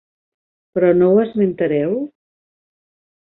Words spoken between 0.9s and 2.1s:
no ho esmentareu?